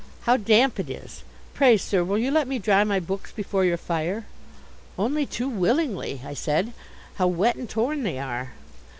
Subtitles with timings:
[0.21, 1.23] How damp it is!
[1.53, 4.25] Pray, sir, will you let me dry my books before your fire?"
[4.97, 6.73] "Only too willingly," I said.
[7.17, 8.53] "How wet and torn they are!"